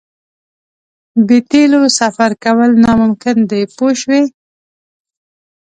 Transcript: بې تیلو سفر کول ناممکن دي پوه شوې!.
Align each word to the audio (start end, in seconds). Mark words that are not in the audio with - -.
بې 1.27 1.37
تیلو 1.49 1.81
سفر 1.99 2.31
کول 2.43 2.71
ناممکن 2.83 3.37
دي 3.49 3.61
پوه 3.75 3.91
شوې!. 4.01 4.21